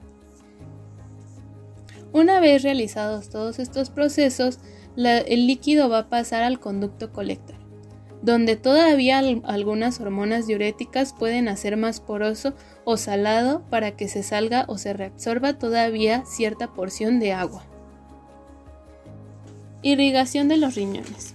Una 2.12 2.40
vez 2.40 2.62
realizados 2.62 3.28
todos 3.28 3.58
estos 3.58 3.90
procesos, 3.90 4.58
el 4.96 5.46
líquido 5.46 5.88
va 5.88 5.98
a 5.98 6.08
pasar 6.08 6.42
al 6.42 6.58
conducto 6.58 7.12
colector 7.12 7.60
donde 8.22 8.56
todavía 8.56 9.18
algunas 9.18 10.00
hormonas 10.00 10.46
diuréticas 10.46 11.14
pueden 11.18 11.48
hacer 11.48 11.76
más 11.76 12.00
poroso 12.00 12.54
o 12.84 12.96
salado 12.96 13.62
para 13.70 13.92
que 13.92 14.08
se 14.08 14.22
salga 14.22 14.64
o 14.68 14.76
se 14.76 14.92
reabsorba 14.92 15.58
todavía 15.58 16.24
cierta 16.26 16.72
porción 16.72 17.18
de 17.18 17.32
agua. 17.32 17.64
Irrigación 19.82 20.48
de 20.48 20.58
los 20.58 20.74
riñones. 20.74 21.34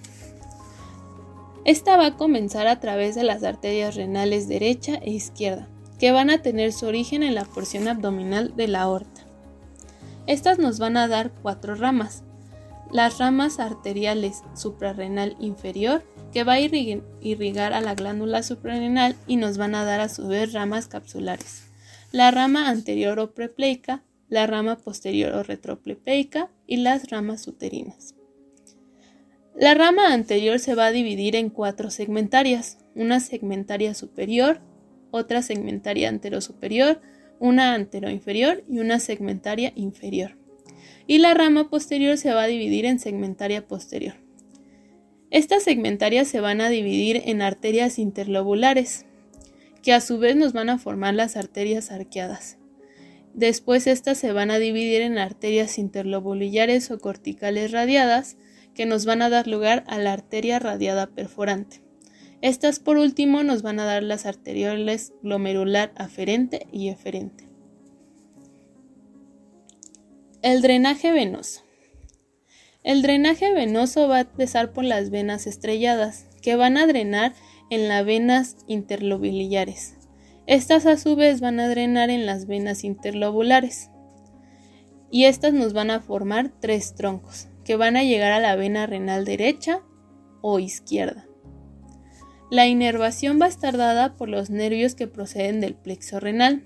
Esta 1.64 1.98
va 1.98 2.08
a 2.08 2.18
comenzar 2.18 2.68
a 2.68 2.80
través 2.80 3.16
de 3.16 3.24
las 3.24 3.44
arterias 3.44 3.96
renales 3.96 4.48
derecha 4.48 4.96
e 5.02 5.10
izquierda, 5.10 5.68
que 5.98 6.12
van 6.12 6.30
a 6.30 6.44
tener 6.44 6.72
su 6.72 6.86
origen 6.86 7.24
en 7.24 7.34
la 7.34 7.46
porción 7.46 7.88
abdominal 7.88 8.56
de 8.56 8.68
la 8.68 8.82
aorta. 8.82 9.15
Estas 10.28 10.58
nos 10.58 10.80
van 10.80 10.98
a 10.98 11.08
dar 11.08 11.32
cuatro 11.42 11.76
ramas. 11.76 12.24
Las 12.92 13.20
ramas 13.20 13.60
arteriales 13.60 14.42
suprarrenal 14.56 15.36
inferior, 15.40 16.04
que 16.32 16.44
va 16.44 16.54
a 16.54 16.60
irrigar 16.60 17.74
a 17.74 17.82
la 17.82 17.96
glándula 17.96 18.44
suprarrenal 18.44 19.16
y 19.28 19.38
nos 19.38 19.58
van 19.58 19.76
a 19.76 19.86
dar 19.86 20.02
a 20.02 20.10
su 20.10 20.28
vez 20.28 20.54
ramas 20.54 20.88
capsulares. 20.88 21.64
La 22.12 22.32
rama 22.32 22.70
anterior 22.70 23.20
o 23.20 23.34
prepleica, 23.34 24.04
la 24.30 24.48
rama 24.48 24.78
posterior 24.78 25.34
o 25.34 25.44
retroplepeica 25.44 26.50
y 26.68 26.78
las 26.78 27.10
ramas 27.10 27.48
uterinas. 27.48 28.16
La 29.56 29.74
rama 29.74 30.14
anterior 30.14 30.60
se 30.60 30.76
va 30.76 30.88
a 30.88 30.92
dividir 30.92 31.36
en 31.36 31.50
cuatro 31.50 31.90
segmentarias, 31.90 32.78
una 32.94 33.20
segmentaria 33.20 33.94
superior, 33.94 34.60
otra 35.12 35.42
segmentaria 35.42 36.10
anterosuperior, 36.10 37.00
una 37.40 37.74
anteroinferior 37.74 38.64
y 38.70 38.80
una 38.80 39.00
segmentaria 39.00 39.72
inferior. 39.76 40.38
Y 41.08 41.20
la 41.20 41.34
rama 41.34 41.70
posterior 41.70 42.18
se 42.18 42.34
va 42.34 42.44
a 42.44 42.48
dividir 42.48 42.86
en 42.86 43.00
segmentaria 43.00 43.68
posterior. 43.68 44.16
Estas 45.32 45.64
segmentarias 45.64 46.28
se 46.28 46.40
van 46.40 46.62
a 46.62 46.70
dividir 46.70 47.22
en 47.26 47.42
arterias 47.42 48.00
interlobulares, 48.00 49.06
que 49.84 49.94
a 49.94 50.02
su 50.02 50.18
vez 50.18 50.36
nos 50.36 50.54
van 50.54 50.70
a 50.70 50.80
formar 50.80 51.14
las 51.14 51.36
arterias 51.36 51.92
arqueadas. 51.92 52.58
Después 53.34 53.86
estas 53.86 54.18
se 54.18 54.32
van 54.32 54.50
a 54.50 54.60
dividir 54.60 55.02
en 55.02 55.18
arterias 55.18 55.78
interlobulares 55.78 56.90
o 56.90 57.00
corticales 57.00 57.72
radiadas, 57.72 58.38
que 58.74 58.86
nos 58.86 59.06
van 59.06 59.22
a 59.22 59.30
dar 59.30 59.48
lugar 59.48 59.84
a 59.88 59.98
la 59.98 60.14
arteria 60.14 60.58
radiada 60.58 61.08
perforante. 61.08 61.85
Estas 62.46 62.78
por 62.78 62.98
último 62.98 63.42
nos 63.42 63.64
van 63.64 63.80
a 63.80 63.86
dar 63.86 64.04
las 64.04 64.28
arterioles 64.28 65.14
glomerular 65.24 65.92
aferente 65.96 66.68
y 66.72 66.90
eferente. 66.90 67.50
El 70.44 70.62
drenaje 70.62 71.12
venoso. 71.12 71.64
El 72.84 73.02
drenaje 73.02 73.52
venoso 73.52 74.08
va 74.08 74.18
a 74.18 74.22
empezar 74.22 74.74
por 74.74 74.84
las 74.84 75.10
venas 75.10 75.48
estrelladas, 75.48 76.28
que 76.44 76.56
van 76.56 76.78
a 76.78 76.86
drenar 76.86 77.34
en 77.72 77.88
las 77.88 78.06
venas 78.06 78.58
interlobuliares. 78.68 79.96
Estas 80.46 80.86
a 80.86 80.98
su 80.98 81.16
vez 81.16 81.42
van 81.42 81.60
a 81.60 81.68
drenar 81.68 82.12
en 82.12 82.28
las 82.28 82.46
venas 82.46 82.84
interlobulares. 82.84 83.90
Y 85.10 85.26
estas 85.26 85.54
nos 85.54 85.74
van 85.74 85.90
a 85.90 86.00
formar 86.00 86.52
tres 86.60 86.94
troncos, 86.94 87.48
que 87.64 87.76
van 87.76 87.98
a 87.98 88.04
llegar 88.04 88.34
a 88.34 88.40
la 88.40 88.56
vena 88.56 88.86
renal 88.86 89.26
derecha 89.26 89.82
o 90.42 90.60
izquierda. 90.60 91.26
La 92.52 92.68
inervación 92.68 93.40
va 93.42 93.46
a 93.46 93.50
estar 93.50 93.76
dada 93.76 94.16
por 94.16 94.30
los 94.30 94.50
nervios 94.50 94.94
que 94.94 95.08
proceden 95.08 95.62
del 95.62 95.74
plexo 95.74 96.20
renal, 96.20 96.64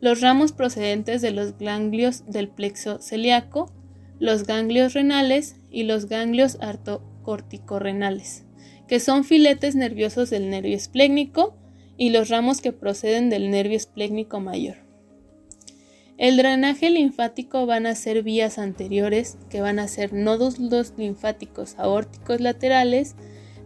los 0.00 0.20
ramos 0.20 0.52
procedentes 0.52 1.22
de 1.22 1.30
los 1.30 1.56
ganglios 1.56 2.24
del 2.26 2.48
plexo 2.48 2.98
celíaco, 3.00 3.72
los 4.18 4.44
ganglios 4.44 4.92
renales 4.92 5.56
y 5.70 5.84
los 5.84 6.06
ganglios 6.06 6.58
artocorticorrenales, 6.60 8.44
que 8.88 9.00
son 9.00 9.24
filetes 9.24 9.76
nerviosos 9.76 10.30
del 10.30 10.50
nervio 10.50 10.76
esplécnico 10.76 11.56
y 11.96 12.10
los 12.10 12.28
ramos 12.28 12.60
que 12.60 12.72
proceden 12.72 13.30
del 13.30 13.50
nervio 13.50 13.76
esplécnico 13.76 14.40
mayor. 14.40 14.78
El 16.16 16.36
drenaje 16.36 16.90
linfático 16.90 17.66
van 17.66 17.86
a 17.86 17.94
ser 17.94 18.22
vías 18.22 18.58
anteriores, 18.58 19.36
que 19.48 19.60
van 19.60 19.78
a 19.78 19.88
ser 19.88 20.12
nódulos 20.12 20.94
linfáticos 20.96 21.76
aórticos 21.76 22.40
laterales, 22.40 23.16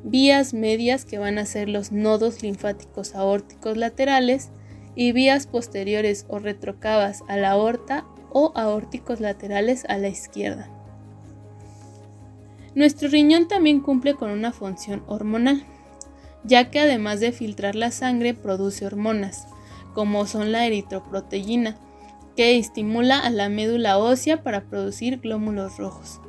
vías 0.04 0.54
medias, 0.54 1.04
que 1.04 1.18
van 1.18 1.38
a 1.38 1.46
ser 1.46 1.68
los 1.68 1.92
nodos 1.92 2.42
linfáticos 2.42 3.14
aórticos 3.14 3.76
laterales, 3.76 4.50
y 4.94 5.12
vías 5.12 5.46
posteriores 5.46 6.26
o 6.28 6.40
retrocavas 6.40 7.22
a 7.28 7.37
la 7.37 7.52
aorta 7.52 8.04
o 8.30 8.52
aórticos 8.56 9.20
laterales 9.20 9.84
a 9.88 9.96
la 9.96 10.08
izquierda. 10.08 10.68
Nuestro 12.74 13.08
riñón 13.08 13.48
también 13.48 13.80
cumple 13.80 14.14
con 14.14 14.30
una 14.30 14.52
función 14.52 15.04
hormonal, 15.06 15.64
ya 16.44 16.70
que 16.70 16.80
además 16.80 17.20
de 17.20 17.32
filtrar 17.32 17.74
la 17.74 17.90
sangre 17.90 18.34
produce 18.34 18.87
hormonas, 18.87 19.46
como 19.94 20.26
son 20.26 20.52
la 20.52 20.66
eritroproteína, 20.66 21.76
que 22.37 22.58
estimula 22.58 23.18
a 23.18 23.30
la 23.30 23.48
médula 23.48 23.98
ósea 23.98 24.42
para 24.42 24.62
producir 24.62 25.20
glóbulos 25.20 25.76
rojos, 25.76 26.20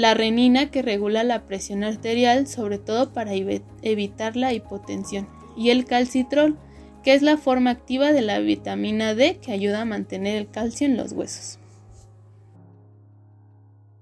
la 0.00 0.14
renina 0.14 0.70
que 0.70 0.80
regula 0.80 1.24
la 1.24 1.44
presión 1.44 1.84
arterial, 1.84 2.46
sobre 2.46 2.78
todo 2.78 3.12
para 3.12 3.32
evitar 3.34 4.34
la 4.34 4.54
hipotensión, 4.54 5.28
y 5.58 5.68
el 5.68 5.84
calcitrol, 5.84 6.56
que 7.04 7.12
es 7.12 7.20
la 7.20 7.36
forma 7.36 7.68
activa 7.68 8.10
de 8.10 8.22
la 8.22 8.38
vitamina 8.38 9.14
D 9.14 9.36
que 9.42 9.52
ayuda 9.52 9.82
a 9.82 9.84
mantener 9.84 10.36
el 10.36 10.50
calcio 10.50 10.86
en 10.86 10.96
los 10.96 11.12
huesos. 11.12 11.59